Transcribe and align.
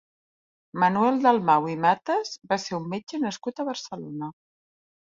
Manuel 0.83 1.19
Dalmau 1.25 1.69
i 1.75 1.77
Matas 1.85 2.35
va 2.55 2.61
ser 2.67 2.77
un 2.81 2.89
metge 2.97 3.25
nascut 3.29 3.59
a 3.67 3.71
Barcelona. 3.73 4.35